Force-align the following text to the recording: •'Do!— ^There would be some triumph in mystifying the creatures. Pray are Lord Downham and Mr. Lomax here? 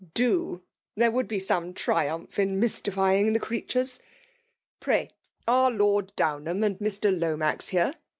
•'Do!— 0.15 0.63
^There 0.97 1.13
would 1.13 1.27
be 1.27 1.37
some 1.37 1.75
triumph 1.75 2.39
in 2.39 2.59
mystifying 2.59 3.33
the 3.33 3.39
creatures. 3.39 3.99
Pray 4.79 5.11
are 5.47 5.69
Lord 5.69 6.11
Downham 6.15 6.63
and 6.63 6.79
Mr. 6.79 7.15
Lomax 7.15 7.67
here? 7.69 7.93